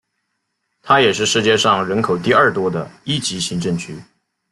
[0.81, 3.95] 它也是世界上人口第二多的一级行政区。